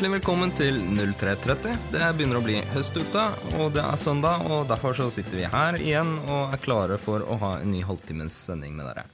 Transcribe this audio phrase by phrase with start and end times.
[0.00, 1.74] Hjertelig velkommen til 0330.
[1.92, 3.20] Det begynner å bli høst ute,
[3.60, 7.20] og det er søndag, og derfor så sitter vi her igjen og er klare for
[7.20, 9.04] å ha en ny halvtimes sending med dere.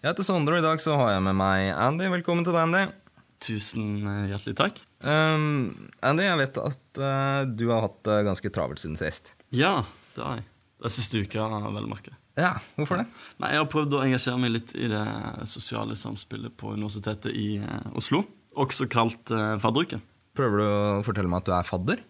[0.00, 2.08] Jeg heter Sondre, og i dag så har jeg med meg Andy.
[2.16, 3.12] Velkommen til deg, Andy.
[3.44, 4.80] Tusen eh, hjertelig takk.
[5.04, 9.34] Um, Andy, jeg vet at uh, du har hatt det ganske travelt siden sist.
[9.52, 9.82] Ja,
[10.16, 10.48] det har jeg.
[10.86, 12.16] Den siste uka, vel å merke.
[12.40, 13.10] Ja, hvorfor det?
[13.44, 15.04] Nei, Jeg har prøvd å engasjere meg litt i det
[15.52, 18.24] sosiale samspillet på Universitetet i eh, Oslo.
[18.56, 20.00] Også kalt uh, fadderuke.
[20.36, 22.00] Prøver du å fortelle meg at du er fadder?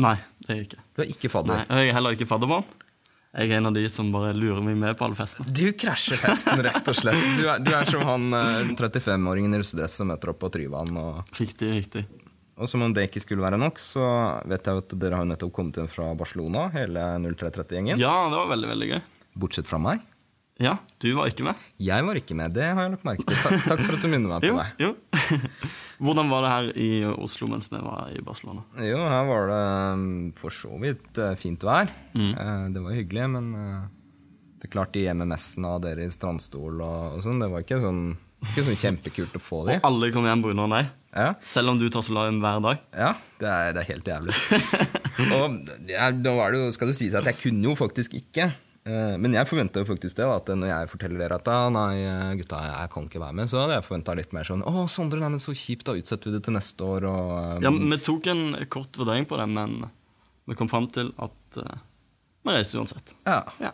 [0.00, 0.82] Nei, det er jeg ikke.
[0.96, 1.62] Du er ikke fadder?
[1.64, 1.80] Nei.
[1.80, 2.68] Jeg er heller ikke fadderbarn.
[3.30, 5.46] Jeg er en av de som bare lurer meg med på alle festene.
[5.54, 7.20] Du krasjer festen, rett og slett.
[7.38, 10.90] Du er, du er som han eh, 35-åringen i russedress som møter opp på Tryvann.
[10.98, 12.02] Og, Riktig, riktig.
[12.58, 14.02] og som om det ikke skulle være nok, så
[14.50, 18.02] vet jeg at dere har nettopp kommet hjem fra Barcelona, hele 0330-gjengen.
[18.02, 19.00] Ja, det var veldig, veldig gøy.
[19.44, 20.02] Bortsett fra meg.
[20.60, 21.60] Ja, du var ikke med?
[21.80, 23.38] Jeg var ikke med, det har jeg lagt merke til.
[23.40, 24.66] Takk, takk for at du minner meg på Jo, det.
[24.84, 24.90] jo.
[26.04, 28.66] Hvordan var det her i Oslo mens vi var i Barcelona?
[28.84, 29.60] Jo, her var det
[29.96, 30.04] um,
[30.36, 31.88] for så vidt eh, fint vær.
[32.12, 32.30] Mm.
[32.34, 33.82] Eh, det var hyggelig, men eh,
[34.60, 37.80] det er klart de MMS-ene av dere i strandstol og, og sånn, det var ikke
[37.80, 38.04] sånn,
[38.52, 39.80] ikke sånn kjempekult å få de.
[39.80, 40.70] Og alle kom hjem pga.
[40.76, 40.96] deg?
[41.16, 42.82] Ja, Selv om du tar solarium hver dag?
[42.94, 44.36] ja det, er, det er helt jævlig.
[45.40, 48.52] og ja, var det jo, skal det sies at jeg kunne jo faktisk ikke.
[48.90, 52.32] Eh, Men jeg forventa faktisk det, at når jeg forteller dere at da, nei, eh,
[52.40, 55.20] gutta, jeg kan ikke være med, så hadde jeg forventa litt mer sånn Å, Sondre,
[55.22, 58.00] nei, men så kjipt, da utsetter vi det til neste år, og eh, Ja, Vi
[58.10, 59.78] tok en kort vurdering på det, men
[60.50, 61.78] vi kom fram til at uh,
[62.42, 63.14] vi reiser uansett.
[63.28, 63.44] ja.
[63.62, 63.70] Ja.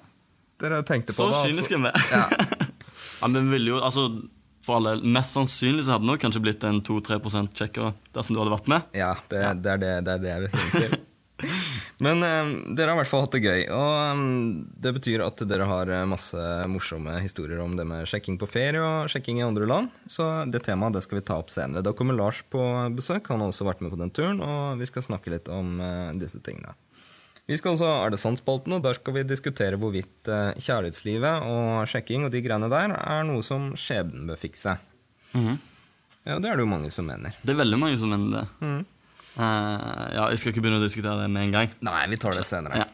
[0.61, 1.37] Dere tenkte på Så det.
[1.37, 1.93] Så kyniske er vi.
[2.13, 2.25] Ja.
[3.21, 4.07] Ja, men vi ville jo, altså,
[4.65, 7.19] for alle, Mest sannsynlig så hadde det nok kanskje blitt en 2-3
[7.57, 8.89] kjekkere dersom du hadde vært med.
[8.97, 10.97] Ja, det, det, er det, det er det jeg vil frem til.
[12.05, 13.63] Men eh, dere har i hvert fall hatt det gøy.
[13.73, 14.23] Og eh,
[14.85, 18.83] det betyr at dere har eh, masse morsomme historier om det med sjekking på ferie
[18.85, 19.95] og sjekking i andre land.
[20.05, 21.85] Så det temaet det skal vi ta opp senere.
[21.87, 22.61] Da kommer Lars på
[22.97, 23.31] besøk.
[23.33, 26.11] Han har også vært med på den turen, og vi skal snakke litt om eh,
[26.21, 26.77] disse tingene.
[27.47, 31.47] Vi skal også ha Er det sant-spalten, og der skal vi diskutere hvorvidt eh, kjærlighetslivet
[31.47, 34.77] og sjekking og de greiene der er noe som skjebnen bør fikse.
[36.27, 37.37] Ja, det er det jo mange som mener.
[37.47, 38.45] Det er veldig mange som mener det.
[38.67, 38.85] Eh,
[39.37, 41.75] ja, Vi skal ikke begynne å diskutere det med en gang.
[41.85, 42.85] Nei, vi tar det senere.
[42.85, 42.87] Ja.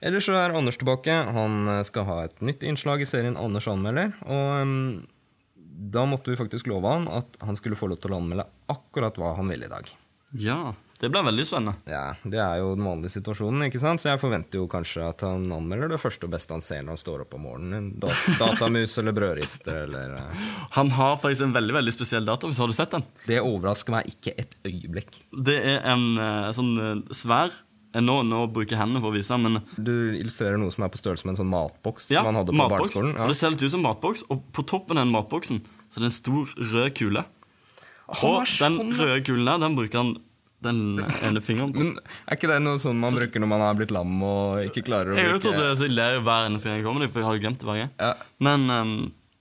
[0.00, 1.12] Ellers så er Anders tilbake.
[1.36, 4.14] Han eh, skal ha et nytt innslag i serien Anders anmelder.
[4.24, 4.76] Og um,
[5.92, 9.18] da måtte vi faktisk love han at han skulle få lov til å anmelde akkurat
[9.20, 9.90] hva han ville i dag.
[10.40, 10.60] Ja,
[11.00, 11.78] det blir veldig spennende.
[11.88, 14.02] Ja, Det er jo den vanlige situasjonen, ikke sant?
[14.02, 16.92] så jeg forventer jo kanskje at han anmelder det første og beste han ser når
[16.94, 17.86] han står opp om morgenen.
[18.02, 18.12] Dat
[18.42, 20.44] datamus eller brødrister eller eh.
[20.76, 22.60] Han har faktisk en veldig veldig spesiell datamus.
[22.60, 23.06] Har du sett den?
[23.24, 25.22] Det overrasker meg ikke et øyeblikk.
[25.32, 27.50] Det er en eh, sånn eh, svær
[27.90, 30.92] nå, nå bruker jeg hendene for å vise den, men Du illustrerer noe som er
[30.94, 32.92] på størrelse med en sånn matboks Ja, som man hadde på matboks.
[32.92, 33.16] barneskolen.
[33.18, 35.58] Og det ser litt ut som matboks, og på toppen av den matboksen
[35.90, 37.24] så er det en stor rød kule.
[38.20, 40.12] Og den sånn, røde kulen der, den bruker han
[40.64, 40.80] den
[41.24, 41.82] ene fingeren på.
[41.84, 41.94] Men
[42.26, 45.14] er ikke det noe sånn man bruker når man har blitt lam og ikke klarer
[45.14, 47.22] å Jeg har bruke trodd det, så jeg hver eneste gang jeg kommer dit, for
[47.22, 47.94] jeg har glemt det hver gang.
[48.00, 48.12] Ja.
[48.48, 48.92] Men um,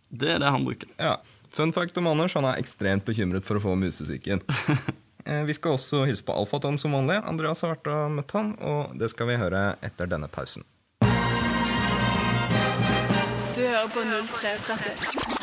[0.10, 0.92] det er det han bruker.
[1.00, 1.18] Ja.
[1.54, 4.44] Fun fact om Anders, han er ekstremt bekymret for å få musesyken.
[5.30, 7.20] Eh, Vi skal også hilse på Alfatom som vanlig.
[7.28, 10.64] Andreas har vært og møtt han, og det skal vi høre etter denne pausen.
[13.54, 15.39] Du hører på 0330.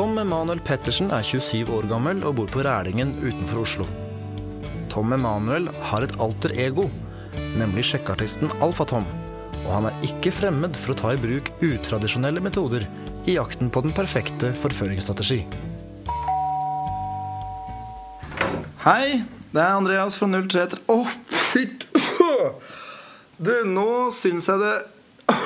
[0.00, 3.84] Tom Emanuel Pettersen er 27 år gammel og bor på Rælingen utenfor Oslo.
[4.88, 6.86] Tom Emanuel har et alter ego,
[7.60, 9.04] nemlig sjekkeartisten Alfatom.
[9.58, 12.86] Og han er ikke fremmed for å ta i bruk utradisjonelle metoder
[13.28, 15.42] i jakten på den perfekte forføringsstrategi.
[18.86, 19.20] Hei,
[19.52, 20.96] det er Andreas fra 033 Å,
[21.50, 21.84] fytt
[23.36, 24.74] Du, nå syns jeg det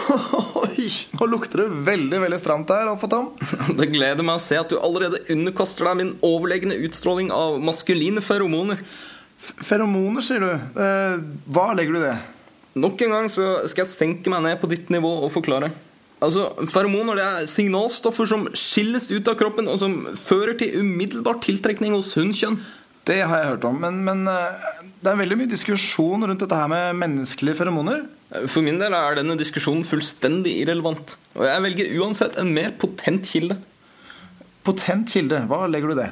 [0.64, 0.86] Oi,
[1.18, 3.30] nå lukter det veldig, veldig stramt her, Alfa Tom.
[3.78, 8.22] Det gleder meg å se at du allerede underkaster deg min overlegne utstråling av maskuline
[8.24, 8.82] feromoner.
[9.40, 10.52] F- Feromoner, sier du.
[10.52, 11.16] Eh,
[11.54, 12.14] hva legger du i det?
[12.84, 15.68] Nok en gang så skal jeg senke meg ned på ditt nivå og forklare.
[16.24, 21.38] Altså, Feromoner det er signalstoffer som skilles ut av kroppen, og som fører til umiddelbar
[21.44, 22.56] tiltrekning hos hunnkjønn.
[23.04, 24.68] Det har jeg hørt om, men, men eh,
[25.04, 28.06] det er veldig mye diskusjon rundt dette her med menneskelige feromoner.
[28.50, 31.16] For min del er denne diskusjonen fullstendig irrelevant.
[31.38, 33.60] Og jeg velger uansett en mer potent kilde.
[34.66, 36.10] Potent kilde, hva legger du i det?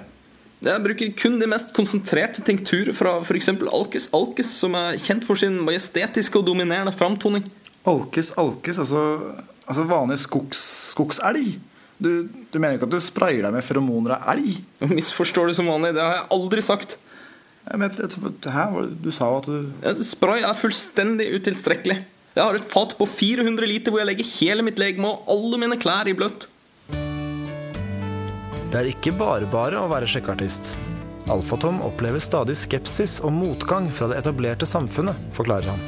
[0.63, 3.51] Jeg bruker kun de mest konsentrerte tinkturer fra f.eks.
[3.51, 7.49] Alkes Alkes, som er kjent for sin majestetiske og dominerende framtoning.
[7.89, 9.03] Alkes, alkes, altså,
[9.67, 10.61] altså vanlig skogs,
[10.93, 11.57] skogselg?
[12.03, 14.61] Du, du mener ikke at du sprayer deg med feromoner av elg?
[14.93, 16.97] Misforstår du som vanlig, det har jeg aldri sagt.
[17.67, 18.65] Jeg vet, jeg, hæ?
[19.03, 21.99] Du sa at du Spray er fullstendig utilstrekkelig.
[22.33, 25.59] Jeg har et fat på 400 liter hvor jeg legger hele mitt legeme og alle
[25.61, 26.47] mine klær i bløtt.
[28.73, 30.73] Det er ikke bare bare å være sjekkeartist.
[31.33, 35.83] Alfatom opplever stadig skepsis og motgang fra det etablerte samfunnet, forklarer han.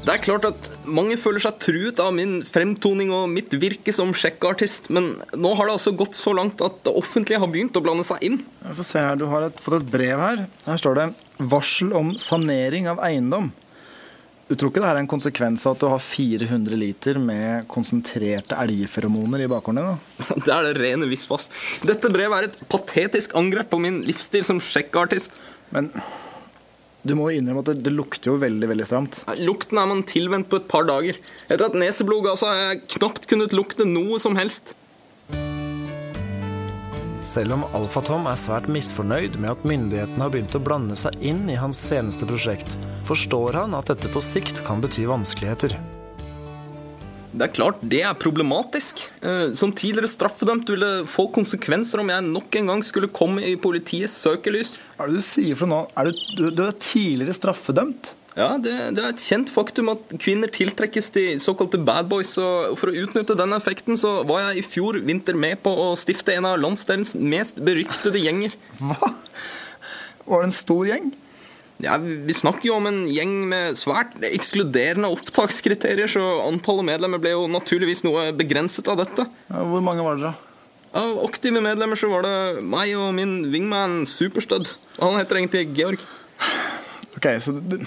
[0.00, 4.12] Det er klart at mange føler seg truet av min fremtoning og mitt virke som
[4.16, 7.84] sjekkeartist, men nå har det altså gått så langt at det offentlige har begynt å
[7.84, 8.38] blande seg inn.
[8.76, 10.46] Få se her, Du har et, fått et brev her.
[10.68, 11.08] Her står det
[11.40, 13.52] 'Varsel om sanering av eiendom'.
[14.50, 18.56] Du tror ikke det er en konsekvens av at du har 400 liter med konsentrerte
[18.58, 19.92] elgferomoner i bakhånden?
[19.92, 20.24] da?
[20.46, 21.46] Det er det rene visvas.
[21.86, 25.38] Dette brevet er et patetisk angrep på min livsstil som sjekkartist.
[25.70, 25.92] Men
[27.06, 29.20] du må jo innrømme at det, det lukter jo veldig veldig stramt.
[29.38, 31.22] Lukten er man tilvendt på et par dager.
[31.46, 34.74] Etter at neseblod ga seg, har jeg knapt kunnet lukte noe som helst.
[37.20, 41.42] Selv om Alfatom er svært misfornøyd med at myndighetene har begynt å blande seg inn
[41.52, 45.76] i hans seneste prosjekt, forstår han at dette på sikt kan bety vanskeligheter.
[47.30, 49.04] Det er klart det er problematisk.
[49.20, 53.44] Eh, Som tidligere straffedømt ville det få konsekvenser om jeg nok en gang skulle komme
[53.46, 54.78] i politiets søkelys.
[54.96, 55.86] Hva er det du sier for noe?
[56.00, 58.14] Er du, du, du er tidligere straffedømt?
[58.38, 62.36] Ja, det, det er et kjent faktum at kvinner tiltrekkes til såkalte bad boys.
[62.38, 65.88] Og for å utnytte denne effekten så var jeg i fjor vinter med på å
[65.98, 68.54] stifte en av landsdelens mest beryktede gjenger.
[68.78, 69.10] Hva?
[70.30, 71.10] Var det en stor gjeng?
[71.80, 77.32] Ja, Vi snakker jo om en gjeng med svært ekskluderende opptakskriterier, så antallet medlemmer ble
[77.32, 79.24] jo naturligvis noe begrenset av dette.
[79.48, 80.34] Ja, hvor mange var dere?
[81.00, 84.72] Av aktive medlemmer så var det meg og min wingman Superstud.
[84.98, 86.02] Han heter egentlig Georg.
[87.20, 87.82] Ok, så det,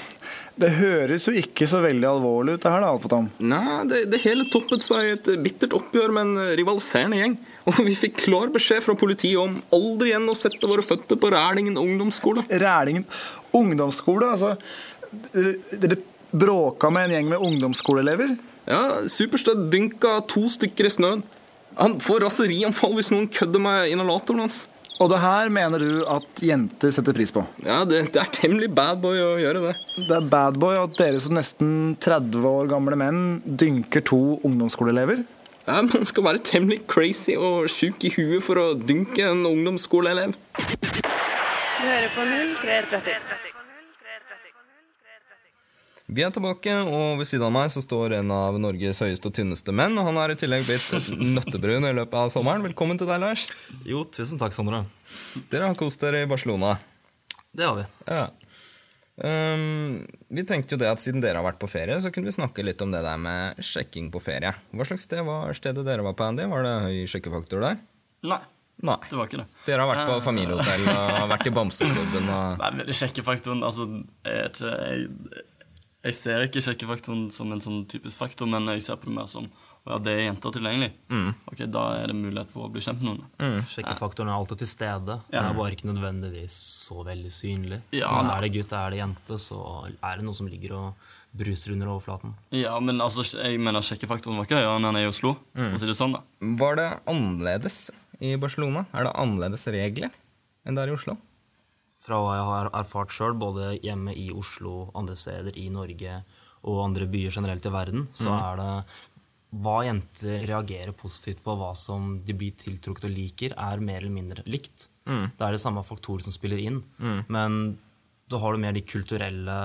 [0.62, 3.32] det høres jo ikke så veldig alvorlig ut det her da, Alfatom.
[3.42, 7.34] Nei, det, det hele toppet seg i et bittert oppgjør med en rivaliserende gjeng.
[7.72, 11.32] Og vi fikk klar beskjed fra politiet om aldri igjen å sette våre føtter på
[11.34, 12.46] Rælingen ungdomsskole.
[12.62, 13.08] Rælingen
[13.58, 14.54] ungdomsskole, altså
[15.34, 15.98] dere- Dere
[16.34, 18.36] bråka med en gjeng med ungdomsskoleelever?
[18.70, 21.26] Ja, superstøtt, dynka to stykker i snøen.
[21.82, 24.64] Han får raserianfall hvis noen kødder med inhalatoren hans.
[25.02, 27.42] Og det her mener du at jenter setter pris på?
[27.66, 29.74] Ja, det, det er temmelig bad boy å gjøre det.
[29.98, 31.72] Det er bad boy at dere som nesten
[32.04, 35.24] 30 år gamle menn dynker to ungdomsskoleelever?
[35.66, 40.36] Ja, Man skal være temmelig crazy og sjuk i huet for å dynke en ungdomsskoleelev.
[40.60, 42.28] Du hører på
[42.62, 43.53] 0330.
[46.14, 49.34] Vi er tilbake, og ved siden av meg så står en av Norges høyeste og
[49.34, 49.96] tynneste menn.
[49.98, 52.62] Og han er i tillegg blitt nøttebrun i løpet av sommeren.
[52.68, 53.48] Velkommen til deg, Lars.
[53.88, 54.84] Jo, tusen takk, Sondre.
[55.50, 56.76] Dere har kost dere i Barcelona.
[57.50, 57.88] Det har vi.
[58.06, 58.28] Ja.
[59.26, 62.38] Um, vi tenkte jo det at siden dere har vært på ferie, så kunne vi
[62.38, 64.54] snakke litt om det der med sjekking på ferie.
[64.70, 66.46] Hva slags sted var stedet dere var på, Andy?
[66.52, 67.82] Var det høy sjekkefaktor der?
[68.30, 68.44] Nei,
[68.86, 69.00] Nei.
[69.10, 69.48] det var ikke det.
[69.66, 73.90] Dere har vært på familiehotell og vært i Bamseklubben og Nei, men sjekkefaktoren Altså,
[74.26, 75.44] jeg, jeg,
[76.04, 79.30] jeg ser ikke sjekkefaktoren som en sånn typisk faktor, men jeg ser på det mer
[79.32, 79.48] som
[79.84, 80.92] ja, det er jenter tilgjengelig.
[81.52, 83.66] Ok, Da er det mulighet for å bli kjent med noen.
[83.68, 85.18] Sjekkefaktoren er alltid til stede.
[85.32, 86.56] Den er bare ikke nødvendigvis
[86.86, 87.82] så veldig synlig.
[87.92, 89.60] Ja, Men er det gutt, er det jente, så
[89.92, 92.32] er det noe som ligger og bruser under overflaten.
[92.56, 95.36] Ja, men altså, jeg mener sjekkefaktoren var ikke høyere enn den er i Oslo.
[95.58, 95.76] Mm.
[95.82, 96.24] si det sånn da.
[96.64, 97.80] Var det annerledes
[98.24, 98.86] i Barcelona?
[98.94, 100.14] Er det annerledes regler
[100.64, 101.18] enn det er i Oslo?
[102.04, 106.18] Fra hva jeg har erfart sjøl, både hjemme i Oslo, andre steder i Norge
[106.68, 108.74] og andre byer generelt i verden, så er det
[109.64, 114.16] hva jenter reagerer positivt på, hva som de blir tiltrukket og liker, er mer eller
[114.16, 114.90] mindre likt.
[115.38, 116.82] Det er de samme faktorer som spiller inn,
[117.28, 117.78] men
[118.32, 119.58] da har du mer de kulturelle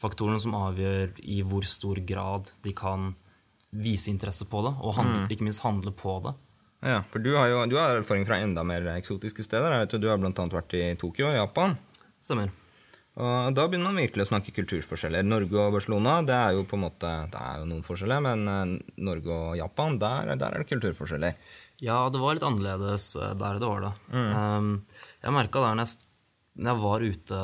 [0.00, 3.12] faktorene som avgjør i hvor stor grad de kan
[3.70, 6.34] vise interesse på det, og handle, ikke minst handle på det.
[6.84, 9.74] Ja, for du har jo du har erfaring fra enda mer eksotiske steder.
[9.74, 11.76] Jeg vet Du har annet vært i Tokyo, og Japan.
[12.22, 12.50] Stemmer.
[13.18, 15.26] Og Da begynner man virkelig å snakke kulturforskjeller.
[15.26, 18.44] Norge og Barcelona det er jo på en måte, det er jo noen forskjeller, men
[18.52, 21.34] eh, Norge og Japan, der, der er det kulturforskjeller.
[21.82, 23.92] Ja, det var litt annerledes eh, der, det var det.
[24.14, 24.76] Mm.
[25.24, 26.06] jeg merka der når jeg,
[26.58, 27.40] når jeg var ute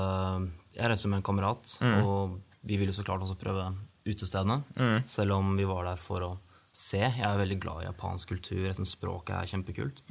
[0.75, 1.75] Jeg reiste med en kamerat,
[2.05, 3.67] og vi ville så klart også prøve
[4.07, 4.63] utestedene.
[5.11, 6.33] Selv om vi var der for å
[6.75, 7.01] se.
[7.05, 8.65] Jeg er veldig glad i japansk kultur.
[8.67, 10.03] Jeg syns språket er kjempekult.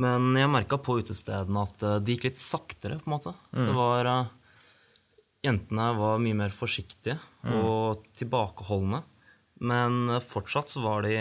[0.00, 3.34] Men jeg merka på utestedene at eh, det gikk litt saktere, på en måte.
[3.68, 4.30] Det var eh,
[5.42, 7.18] Jentene var mye mer forsiktige
[7.58, 9.02] og tilbakeholdne.
[9.60, 11.16] Men eh, fortsatt så var de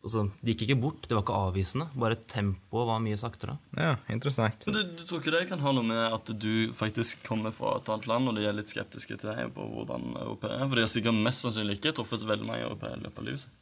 [0.00, 1.86] Altså, de gikk ikke bort, det var ikke avvisende.
[2.00, 3.58] Bare tempoet var mye saktere.
[3.76, 4.64] Ja, interessant.
[4.64, 7.74] Men du, du tror ikke det kan ha noe med at du faktisk kommer fra
[7.76, 10.64] et annet land, og de er litt skeptiske til deg på hvordan europeere er?
[10.64, 13.44] For de har sikkert mest sannsynlig ikke truffet veldig mange europeere i løpet av livet
[13.44, 13.58] sitt.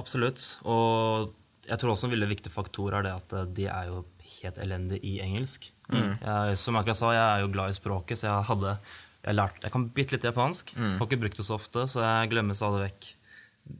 [0.00, 0.46] Absolutt.
[0.64, 1.34] Og
[1.68, 4.00] jeg tror også en veldig viktig faktor er det at eh, de er jo
[4.40, 5.68] helt elendige i engelsk.
[5.92, 9.36] Jeg, som jeg akkurat sa, jeg er jo glad i språket, så jeg hadde jeg,
[9.36, 10.72] lært, jeg kan bitte litt japansk.
[10.74, 13.06] Får ikke brukt det så ofte, så jeg glemmer stadig vekk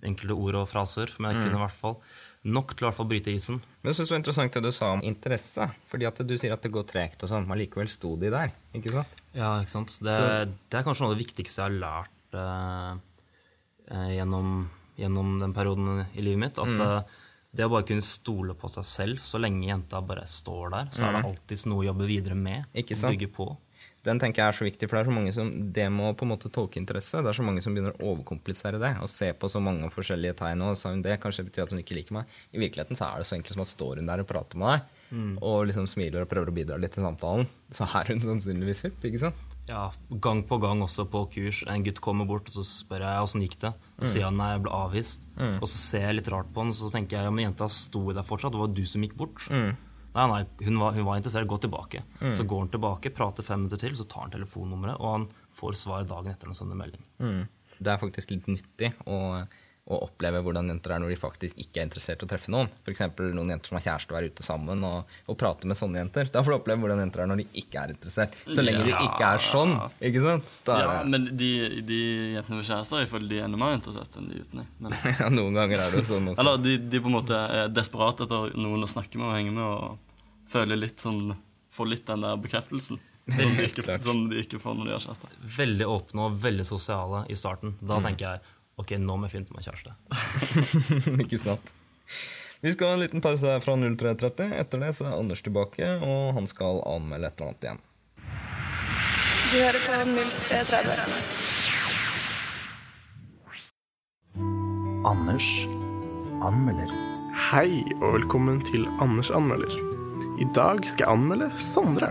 [0.07, 1.99] enkelte ord og fraser, men jeg kunne i hvert fall
[2.47, 3.59] nok til å bryte isen.
[3.83, 5.67] Men jeg synes det var interessant det du sa om interesse.
[5.91, 8.55] Fordi at du sier at det går tregt, og sånn, men likevel sto de der.
[8.77, 9.21] ikke sant?
[9.37, 9.99] Ja, ikke sant?
[10.05, 10.17] Det,
[10.71, 13.23] det er kanskje noe av det viktigste jeg har lært eh,
[13.91, 14.57] eh, gjennom,
[15.01, 16.63] gjennom den perioden i livet mitt.
[16.63, 17.19] At mm.
[17.59, 21.09] det å bare kunne stole på seg selv så lenge jenta bare står der, så
[21.09, 22.71] er det alltid noe å jobbe videre med.
[22.79, 23.17] Ikke sant?
[23.17, 23.51] Bygge på.
[24.07, 26.27] Den tenker jeg er så viktig, for det er så mange som det må på
[26.27, 27.19] en måte tolke interesse.
[27.25, 30.37] Det er så mange som begynner å overkomplisere det og se på så mange forskjellige
[30.39, 30.63] tegn.
[30.69, 32.37] Og sa hun det, kanskje det betyr at hun ikke liker meg.
[32.55, 34.77] I virkeligheten så er det så enkelt som at står hun der og prater med
[34.77, 34.95] deg,
[35.43, 39.05] og liksom smiler og prøver å bidra litt til samtalen, så er hun sannsynligvis hipp,
[39.07, 39.35] ikke sant?
[39.67, 39.89] Ja,
[40.23, 41.65] Gang på gang også på kurs.
[41.67, 43.73] En gutt kommer bort, og så spør jeg åssen gikk det.
[43.99, 45.27] Og sier han nei, jeg ble avvist.
[45.61, 48.05] Og så ser jeg litt rart på han, så tenker jeg ja, men jenta sto
[48.15, 49.43] der fortsatt, det var du som gikk bort.
[50.17, 52.01] Nei, nei, hun var, hun var interessert, gå tilbake.
[52.33, 55.29] Så går han tilbake, prater fem minutter til, så tar han telefonnummeret, og han
[55.61, 57.05] får svar dagen etter han sender melding.
[57.21, 57.45] Mm.
[57.77, 59.19] Det er faktisk litt nyttig å,
[59.87, 62.71] å oppleve hvordan jenter er når de faktisk ikke er interessert i å treffe noen.
[62.87, 63.03] F.eks.
[63.37, 66.31] noen jenter som har kjæreste og er ute sammen, og, og prate med sånne jenter.
[66.33, 68.41] Da får du oppleve hvordan jenter er når de ikke er interessert.
[68.49, 69.77] Så lenge de ikke er sånn,
[70.09, 70.51] ikke sant?
[70.67, 71.53] Da er Ja, det men de,
[71.93, 72.01] de
[72.39, 74.65] jentene med kjærester er føler de enda mer interessert enn de uten.
[74.81, 76.41] Men, ja, Noen ganger er det jo sånn også.
[76.41, 79.53] eller de, de på en måte er desperate etter noen å snakke med og henge
[79.61, 80.06] med, og
[80.51, 81.35] føler litt sånn
[81.77, 82.97] Får litt den der bekreftelsen.
[83.27, 84.03] Som de ikke, klart.
[84.07, 85.29] som de ikke får når de har kjæreste.
[85.59, 87.75] Veldig åpne og veldig sosiale i starten.
[87.83, 88.41] Da tenker jeg
[88.81, 89.93] ok, nå må jeg finne meg kjæreste.
[91.27, 91.75] ikke sant?
[92.63, 94.55] Vi skal ha en liten pause her fra 03.30.
[94.57, 97.83] Etter det så er Anders tilbake, og han skal anmelde et eller annet igjen.
[99.53, 101.77] Du hører på 0330.
[105.07, 105.51] Anders
[106.47, 106.91] anmelder.
[107.51, 107.69] Hei
[108.01, 109.96] og velkommen til Anders anmelder.
[110.37, 112.11] I dag skal jeg anmelde Sondre.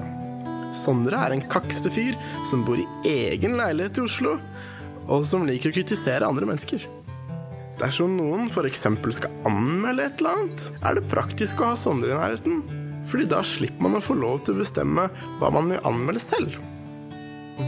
[0.76, 2.16] Sondre er en kaksete fyr
[2.50, 4.40] som bor i egen leilighet i Oslo,
[5.06, 6.88] og som liker å kritisere andre mennesker.
[7.78, 8.88] Dersom noen f.eks.
[9.18, 12.64] skal anmelde et eller annet, er det praktisk å ha Sondre i nærheten,
[13.06, 15.06] fordi da slipper man å få lov til å bestemme
[15.38, 16.58] hva man vil anmelde selv.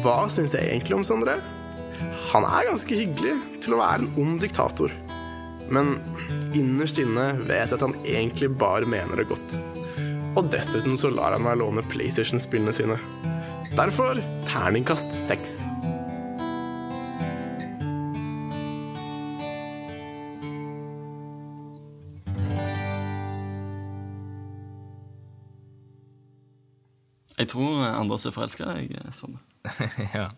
[0.01, 1.37] Hva syns jeg egentlig om Sondre?
[2.33, 4.89] Han er ganske hyggelig til å være en ond diktator.
[5.69, 5.99] Men
[6.57, 9.59] innerst inne vet jeg at han egentlig bare mener det godt.
[10.37, 12.99] Og dessuten så lar han meg låne PlayStation-spillene sine.
[13.73, 15.63] Derfor terningkast seks.
[27.37, 29.41] Jeg tror Anders er forelska i deg, Sondre.
[30.19, 30.29] ja,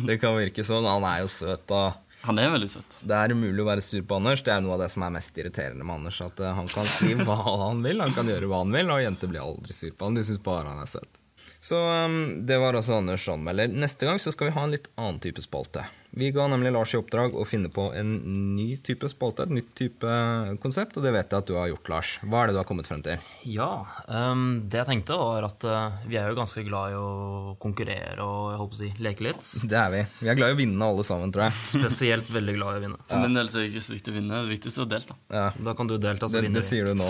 [0.00, 0.88] Det kan virke sånn.
[0.88, 1.90] Han er jo søt, da.
[2.22, 2.98] Han er veldig søt.
[3.02, 4.44] Det er umulig å være sur på Anders.
[4.46, 6.20] Det er noe av det som er mest irriterende med Anders.
[6.22, 9.02] At eh, Han kan si hva han vil, han kan gjøre hva han vil, og
[9.02, 10.18] jenter blir aldri sur på han.
[10.18, 11.21] De syns bare han er søt.
[11.62, 13.70] Så um, det var altså Anders anmelder.
[13.70, 15.84] Neste gang så skal vi ha en litt annen type spalte.
[16.10, 18.10] Vi ga nemlig Lars i oppdrag å finne på en
[18.56, 20.16] ny type spalte, et nytt type
[20.60, 22.10] konsept, og det vet jeg at du har gjort, Lars.
[22.26, 23.22] Hva er det du har kommet frem til?
[23.46, 23.70] Ja,
[24.10, 28.26] um, det jeg tenkte var at uh, vi er jo ganske glad i å konkurrere
[28.26, 29.50] og jeg håper å si, leke litt.
[29.72, 30.00] Det er vi.
[30.18, 31.60] Vi er glad i å vinne alle sammen, tror jeg.
[31.76, 32.98] Spesielt veldig glad i å vinne.
[33.06, 34.40] For min del er det ikke så viktig å vinne.
[34.42, 35.16] Det viktigste er å delta.
[35.30, 37.06] Ja, Da kan du delta, så det, vinner det sier du nå.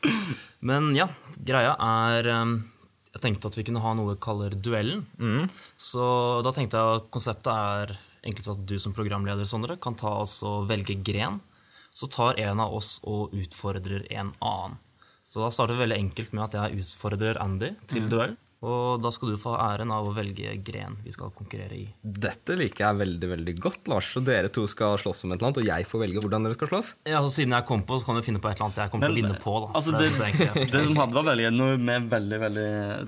[0.68, 1.08] Men ja,
[1.40, 2.54] greia er ehm,
[3.14, 5.04] Jeg tenkte at vi kunne ha noe vi kaller duellen.
[5.76, 6.04] Så
[6.46, 10.12] da tenkte jeg at konseptet er egentlig sånn at du som programleder, Sondre, kan ta
[10.22, 11.40] oss og velge gren.
[11.92, 14.78] Så tar en av oss og utfordrer en annen.
[15.26, 18.36] Så da starter vi veldig enkelt med at jeg utfordrer Andy til duell.
[18.60, 21.86] Og da skal du få æren av å velge gren vi skal konkurrere i.
[22.02, 24.10] Dette liker jeg veldig veldig godt, Lars.
[24.12, 26.58] Så dere to skal slåss om et eller annet, og jeg får velge hvordan dere
[26.58, 26.90] skal slåss.
[27.08, 28.92] Ja, så Siden jeg kom på, så kan du finne på et eller annet jeg
[28.92, 29.54] kommer til å vinne på.
[29.64, 29.70] da.
[29.80, 32.66] Altså, det, det, det som hadde vært veldig Nå er vi veldig veldig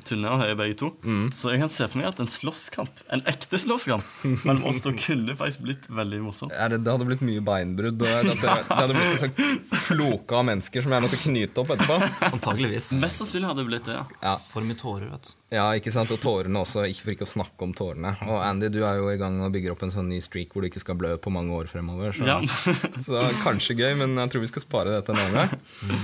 [0.09, 0.89] tynne og høye begge to.
[1.05, 1.27] Mm.
[1.37, 4.95] Så jeg kan se for meg at en slåsskamp, en ekte slåsskamp mellom oss to
[4.97, 6.57] kunne faktisk blitt veldig morsomt.
[6.57, 8.01] Ja, det, det hadde blitt mye beinbrudd.
[8.01, 11.77] Og det, det hadde blitt en sånn floke av mennesker som jeg måtte knyte opp
[11.77, 12.01] etterpå.
[12.33, 12.95] Antageligvis.
[13.05, 14.09] Mest sannsynlig hadde det blitt det, ja.
[14.25, 15.39] Ja, For mye tårer, vet du.
[15.53, 16.11] Ja ikke sant?
[16.15, 18.15] Og tårene også, ikke for ikke å snakke om tårene.
[18.27, 20.53] Og Andy, du er jo i gang med å bygge opp en sånn ny streak
[20.55, 22.17] hvor du ikke skal blø på mange år fremover.
[22.17, 22.41] Så, Ja.
[23.07, 26.01] så kanskje gøy, men jeg tror vi skal spare det til en annen gang.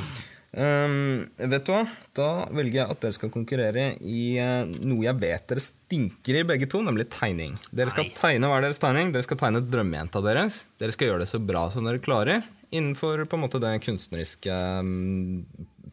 [0.48, 1.82] Um, vet du hva?
[2.16, 6.44] Da velger jeg at dere skal konkurrere i uh, noe jeg vet dere stinker i
[6.48, 7.58] begge to, nemlig tegning.
[7.68, 8.14] Dere skal Nei.
[8.16, 9.12] tegne hver deres tegning.
[9.12, 10.62] Dere skal tegne drømmejenta deres.
[10.80, 12.46] Dere skal gjøre det så bra som dere klarer.
[12.72, 15.44] Innenfor på en måte det kunstneriske um,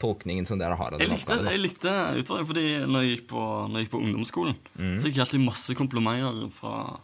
[0.02, 1.52] tolkningen som dere har av den likte, oppgaven.
[1.52, 3.44] jeg likte utfordringen, fordi når jeg gikk på,
[3.76, 4.96] jeg gikk på ungdomsskolen, Mm.
[4.98, 7.00] så fikk jeg alltid masse komplimenter fra,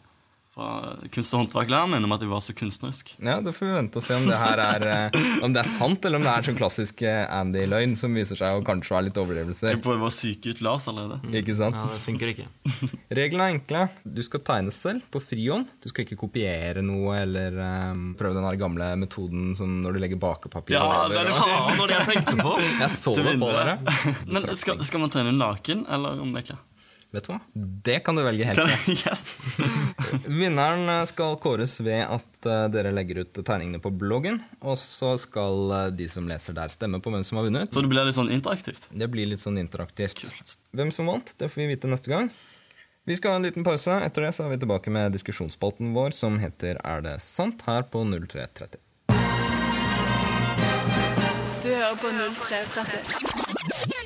[0.51, 3.13] fra kunst- og håndverklæreren min om at jeg var så kunstnerisk.
[3.23, 5.69] Ja, Da får vi vente og se om det her er eh, Om det er
[5.69, 9.05] sant, eller om det er sånn klassisk eh, Andy-løgn som viser seg å kanskje være
[9.07, 9.69] litt overdrivelser.
[9.71, 11.21] Jeg prøver å psyke ut Lars allerede.
[11.39, 11.77] Ikke sant?
[11.79, 12.47] Ja, det funker ikke.
[13.21, 13.85] Reglene er enkle.
[14.03, 15.71] Du skal tegne selv på frihånd.
[15.83, 17.55] Du skal ikke kopiere noe eller
[17.93, 21.15] um, prøve den gamle metoden som når du legger bakepapir Ja, over.
[21.15, 22.57] det er det var det jeg tenkte på!
[22.81, 23.77] Jeg så det på dere.
[24.33, 26.59] Men skal, skal man tegne naken eller med klær?
[27.11, 27.39] Vet du hva?
[27.83, 28.91] Det kan du velge helt selv.
[29.03, 29.21] Yes.
[30.39, 34.39] Vinneren eh, skal kåres ved at eh, dere legger ut tegningene på bloggen.
[34.63, 37.73] Og så skal eh, de som leser der, stemme på hvem som har vunnet.
[37.75, 38.87] Så det blir litt sånn interaktivt.
[38.95, 40.23] Det blir litt sånn interaktivt.
[40.23, 40.55] Kult.
[40.79, 42.31] Hvem som vant, det får vi vite neste gang.
[43.09, 43.97] Vi skal ha en liten pause.
[44.05, 47.65] Etter det så er vi tilbake med diskusjonsspalten vår som heter Er det sant?
[47.67, 48.79] her på 0330.
[51.61, 54.00] Du hører på 0330.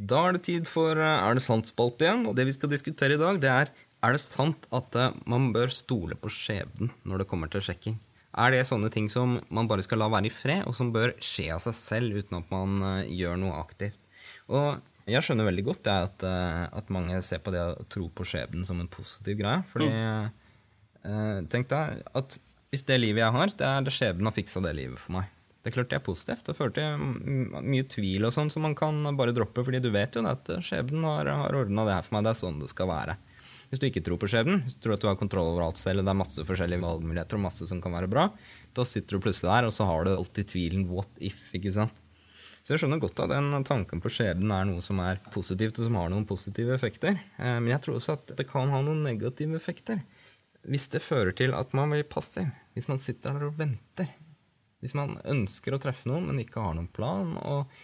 [0.00, 2.26] Da er det tid for eh, Er det sant-spalt igjen.
[2.28, 5.50] Og det vi skal diskutere i dag, det er Er det sant at eh, man
[5.52, 7.98] bør stole på skjebnen når det kommer til sjekking?
[8.40, 11.16] Er det sånne ting som man bare skal la være i fred, og som bør
[11.18, 13.98] skje av seg selv uten at man eh, gjør noe aktivt?
[14.48, 14.78] Og
[15.10, 16.24] jeg skjønner veldig godt det at,
[16.78, 19.64] at mange ser på det å tro på skjebnen som en positiv greie.
[19.66, 21.48] Fordi mm.
[21.50, 22.36] tenk deg at
[22.70, 25.32] hvis det livet jeg har, det er det skjebnen har fiksa det livet for meg.
[25.60, 26.46] Det er klart det er positivt.
[26.46, 27.00] Det fører til
[27.68, 31.04] mye tvil og sånn som man kan bare droppe, fordi du vet jo at skjebnen
[31.04, 32.24] har, har ordna det her for meg.
[32.24, 33.16] Det er sånn det skal være.
[33.70, 35.78] Hvis du ikke tror på skjebnen, hvis du tror at du har kontroll over alt
[35.78, 38.24] selv, og det er masse forskjellige valgmuligheter og masse som kan være bra,
[38.74, 42.00] da sitter du plutselig der, og så har du alltid tvilen what if, ikke sant.
[42.64, 45.86] Så jeg skjønner godt at den tanken på skjebnen er noe som er positivt, og
[45.86, 47.20] som har noen positive effekter.
[47.38, 50.02] Eh, Men jeg tror også at det kan ha noen negative effekter.
[50.66, 54.10] Hvis det fører til at man blir passiv, hvis man sitter der og venter,
[54.80, 57.80] hvis man ønsker å treffe noen, men ikke har noen plan, og,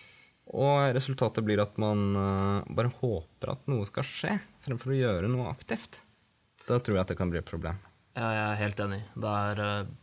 [0.56, 5.30] og resultatet blir at man eh, bare håper at noe skal skje, fremfor å gjøre
[5.32, 6.02] noe aktivt,
[6.66, 7.78] da tror jeg at det kan bli et problem.
[8.16, 9.02] Ja, jeg er helt enig.
[9.14, 9.94] Det er eh,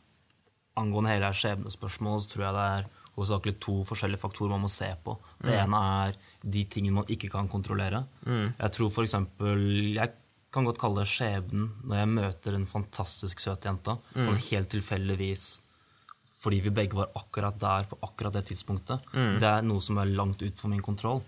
[0.74, 4.88] Angående hele skjebnespørsmålet så tror jeg det er hovedsakelig to forskjellige faktorer man må se
[5.06, 5.14] på.
[5.46, 8.00] Det ene er de tingene man ikke kan kontrollere.
[8.26, 9.62] Jeg tror for eksempel
[9.94, 10.16] Jeg
[10.54, 13.94] kan godt kalle det skjebnen når jeg møter en fantastisk søt jente.
[14.18, 15.46] Sånn helt tilfeldigvis
[16.44, 19.06] fordi vi begge var akkurat der på akkurat det tidspunktet.
[19.14, 21.22] Det er noe som er langt utenfor min kontroll.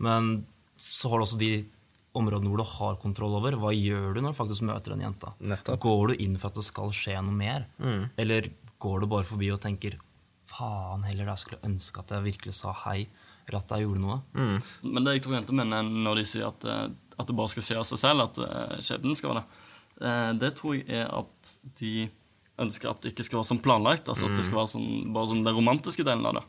[0.00, 0.46] Men
[0.80, 1.50] så har du også de
[2.16, 3.58] områdene hvor du har kontroll over.
[3.60, 5.32] Hva gjør du når du faktisk møter en jente?
[5.44, 5.80] Nettopp.
[5.84, 7.68] Går du inn for at det skal skje noe mer?
[8.16, 8.48] Eller
[8.80, 9.98] går du bare forbi og tenker
[10.46, 13.00] faen heller, jeg skulle ønske at jeg virkelig sa hei,
[13.48, 14.18] eller at jeg gjorde noe?
[14.86, 17.66] Men det jeg tror jenter mener når de sier at, eh, at det bare skal
[17.66, 21.10] skje av seg selv, at eh, skjebnen skal være det, eh, det tror jeg er
[21.18, 21.94] at de
[22.62, 24.08] ønsker at det ikke skal være sånn planlagt.
[24.08, 26.44] Altså At det skal være sånn, bare sånn den romantiske delen av det.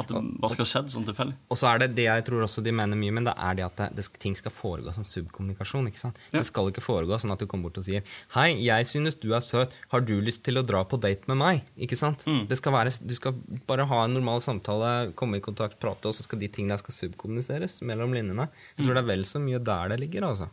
[0.00, 1.36] At det bare skal ha skjedd sånn tilfeldig.
[1.52, 3.66] Og så er det det jeg tror også de mener mye, men det er det
[3.66, 5.90] at det, det, ting skal foregå som subkommunikasjon.
[5.90, 6.20] ikke sant?
[6.32, 8.02] Det skal ikke foregå sånn at du kommer bort og sier
[8.34, 9.74] 'Hei, jeg synes du er søt.
[9.92, 12.24] Har du lyst til å dra på date med meg?' Ikke sant?
[12.24, 13.34] Det skal være, du skal
[13.66, 16.94] bare ha en normal samtale, komme i kontakt, prate, og så skal de tingene skal
[16.94, 18.48] subkommuniseres mellom linjene.
[18.76, 20.48] Jeg tror det er vel så mye der det ligger, altså.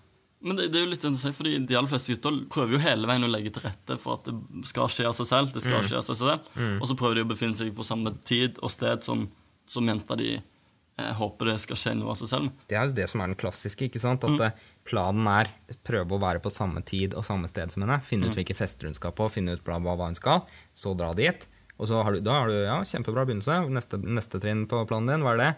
[0.45, 3.09] Men det, det er jo litt interessant, fordi de aller fleste gutter prøver jo hele
[3.09, 5.53] veien å legge til rette for at det skal skje av seg selv.
[5.55, 6.51] Det skal skje av seg selv.
[6.77, 9.23] Og så prøver de å befinne seg på samme tid og sted som,
[9.65, 12.51] som jenta de eh, håper det skal skje noe av seg selv.
[12.69, 13.89] Det er jo det som er den klassiske.
[13.89, 14.27] ikke sant?
[14.29, 14.61] At mm.
[14.85, 15.49] planen er
[15.87, 17.97] prøve å være på samme tid og samme sted som henne.
[18.05, 20.45] Finne ut hvilke fester hun skal på, finne ut bla, bla, hva hun skal.
[20.77, 21.49] Så dra dit.
[21.81, 23.63] Og så har du, da har du ja, kjempebra begynnelse.
[23.73, 25.51] Neste, neste trinn på planen din, hva er det?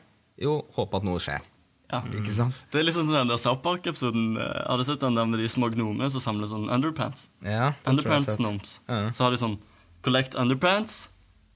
[0.48, 1.44] Jo, håpe at noe skjer.
[1.92, 2.02] Ja.
[2.12, 2.54] Ikke sant?
[2.72, 4.36] Det er litt sånn den der South Park-episoden.
[4.38, 7.30] eh, Har du sett den der med de små gnomene som samler sånn underpants?
[7.46, 8.80] Ja, Underpants gnomes.
[8.90, 9.10] Ja.
[9.12, 9.58] Så har de sånn
[10.04, 11.10] Collect underpants,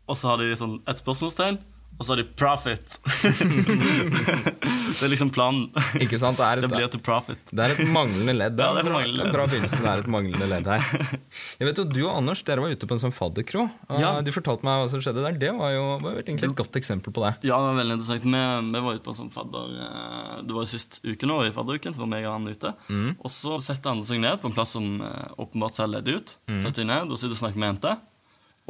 [0.07, 1.59] og så har de sånn et spørsmålstegn,
[2.01, 2.97] og så har de profit.
[4.01, 5.67] det er liksom planen.
[6.01, 6.39] Ikke sant?
[6.39, 7.41] Det er Det et, blir til profit.
[7.53, 8.57] det er et manglende ledd.
[8.59, 9.33] Ja, det er bra- manglende ledd.
[9.35, 9.83] bra begynnelsen.
[9.85, 10.81] Det er et manglende ledd her.
[11.61, 13.67] Jeg vet jo, Du og Anders dere var ute på en sånn fadderkro.
[14.01, 14.11] Ja.
[14.25, 15.37] Du fortalte meg hva som skjedde der.
[15.41, 17.33] Det var jo var egentlig et godt eksempel på det.
[17.47, 18.25] Ja, det var veldig interessant.
[18.25, 18.43] Vi,
[18.75, 21.53] vi var ute på en sånn fadder eh, Det var jo sist uke nå, i
[21.55, 22.73] fadderuken, så var meg og han ute.
[23.21, 26.35] Og så setter han seg ned på en plass som eh, åpenbart ser ledig ut.
[26.49, 27.95] Setter seg ned og sitter og snakker med jente.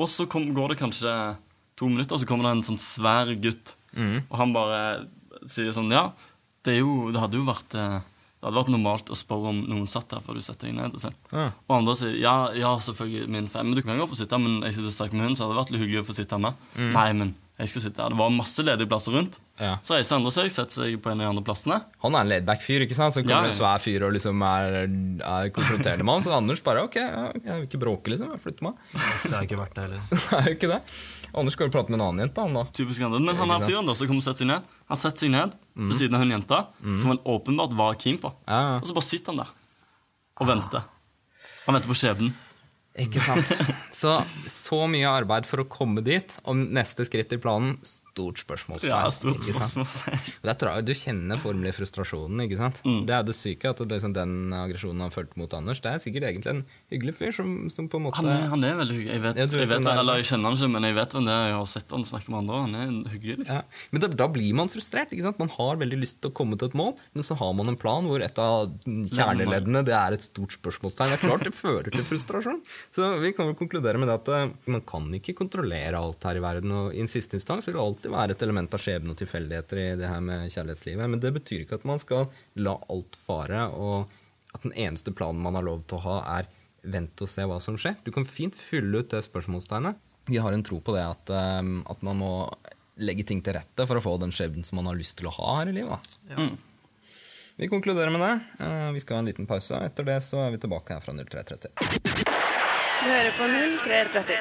[0.02, 1.12] Og så kom, går det kanskje
[1.80, 3.76] to minutter, så kommer det en sånn svær gutt.
[4.30, 4.82] Og han bare
[5.50, 6.12] sier sånn Ja,
[6.64, 8.00] det, jo, det hadde jo vært eh,
[8.42, 10.96] det hadde vært normalt å spørre om noen satt her før du setter deg ned.
[10.98, 11.18] Og, sånn.
[11.30, 11.52] Ja.
[11.68, 13.68] og andre sier ja, ja, selvfølgelig min fem.
[13.70, 15.54] Men du kan jo få sitte her, men jeg sitter sterkt med hun, så hadde
[15.54, 16.64] det vært litt hyggelig å få sitte her med.
[16.96, 18.16] Nei, men jeg skal sitte her.
[18.16, 19.38] Det var masse ledige plasser rundt.
[19.62, 19.76] Ja.
[19.86, 21.76] Så Øystein andre seg, setter seg på en av de andre plassene.
[22.02, 23.13] Han er en laidback fyr, ikke sant?
[23.13, 23.52] Så kommer Ja, ja.
[23.52, 24.78] en svær fyr og liksom er,
[25.21, 26.26] er konfronterende med han.
[26.26, 28.32] Så Anders bare ok, jeg vil ikke bråke, liksom.
[28.34, 28.82] Jeg flytter meg.
[29.30, 30.04] Det er ikke verdt det heller.
[30.17, 30.82] Det er jo ikke det.
[31.32, 32.65] Anders skal jo prate med en annen jente, han da.
[32.76, 33.21] Typisk andre.
[33.24, 35.54] Men han er fyren da, som kommer og setter seg ned, han setter seg ned
[35.80, 36.62] ved siden av hun jenta,
[37.00, 38.34] som han åpenbart var keen på.
[38.50, 38.78] Ja, ja.
[38.82, 39.54] Og så bare sitter han der
[40.41, 40.88] og venter.
[41.67, 42.34] Han venter på skjebnen.
[43.00, 43.47] Ikke sant?
[44.02, 44.17] Så,
[44.52, 47.78] så mye arbeid for å komme dit, og neste skritt i planen
[48.12, 48.91] stort spørsmålstegn.
[48.91, 50.19] Ja, stort spørsmålstegn.
[50.43, 52.41] Det tra- Du kjenner formelig frustrasjonen.
[52.45, 52.82] ikke sant?
[52.84, 53.06] Mm.
[53.08, 56.04] Det er det syke, at det, liksom, den aggresjonen han følte mot Anders, det er
[56.04, 58.95] sikkert egentlig en hyggelig fyr som, som på en måte Han er, han er veldig
[58.97, 59.13] hyggelig.
[59.15, 60.97] Jeg vet, Ja, vet jeg, vet, det er, eller jeg kjenner han ikke, men jeg
[60.97, 61.45] vet hvem det er.
[61.51, 62.60] Jeg har sett han snakke med andre.
[62.65, 63.38] Han er hyggelig.
[63.41, 63.62] liksom.
[63.62, 63.88] ja.
[63.93, 65.13] Men da, da blir man frustrert.
[65.15, 65.41] ikke sant?
[65.41, 67.80] Man har veldig lyst til å komme til et mål, men så har man en
[67.80, 71.13] plan hvor et av kjerneleddene det er et stort spørsmålstegn.
[71.13, 72.62] Det er klart det fører til frustrasjon.
[72.93, 76.39] Så vi kan vel konkludere med det at eh, man kan ikke kontrollere alt her
[76.39, 76.75] i verden.
[76.77, 79.84] Og i en siste instans vil det alltid være et element av skjebne og tilfeldigheter
[79.84, 81.12] i det her med kjærlighetslivet.
[81.12, 82.27] Men det betyr ikke at man skal
[82.62, 84.12] la alt fare, og
[84.51, 86.49] at den eneste planen man har lov til å ha, er
[86.84, 87.96] vent og se hva som skjer.
[88.06, 89.96] Du kan fint fylle ut det spørsmålstegnet.
[90.30, 92.32] Vi har en tro på det at, eh, at man må
[93.02, 95.34] legge ting til rette for å få den skjebnen som man har lyst til å
[95.38, 96.12] ha her i livet.
[96.30, 96.50] da.
[97.58, 98.65] Vi konkluderer med det.
[98.65, 99.76] Eh, Vi skal ha en liten pause.
[99.86, 101.70] Etter det så er vi tilbake her fra 0330.
[103.02, 104.38] Du hører på 0330.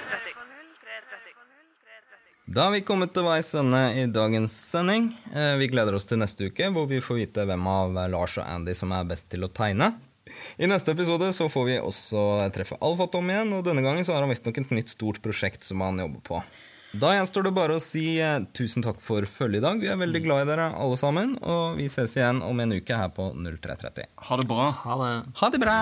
[2.50, 5.10] Da har vi kommet til veis ende i dagens sending.
[5.34, 8.44] Eh, Vi gleder oss til neste uke, hvor vi får vite hvem av Lars og
[8.46, 9.92] Andy som er best til å tegne.
[10.58, 14.24] I neste episode så får vi også treffe Alfatom igjen, og denne gangen så har
[14.24, 16.42] han visstnok et nytt stort prosjekt som han jobber på.
[16.90, 19.78] Da gjenstår det bare å si eh, tusen takk for følget i dag.
[19.78, 22.98] Vi er veldig glad i dere alle sammen, og vi ses igjen om en uke
[22.98, 24.10] her på 0330.
[24.26, 24.70] Ha det bra.
[24.82, 25.12] Ha det.
[25.38, 25.78] Ha det bra!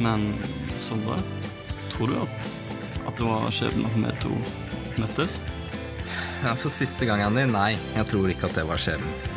[0.00, 0.22] Men
[0.78, 1.18] Sondre,
[1.90, 2.59] tror du at
[3.20, 4.36] det var skjebnen at vi to
[5.02, 5.34] møttes?
[6.40, 7.52] Ja, for siste gang, din?
[7.52, 9.29] Nei, jeg tror ikke at det var skjebnen.